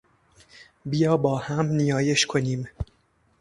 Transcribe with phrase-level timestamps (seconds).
[0.85, 2.67] بیا با هم نیایش کنیم.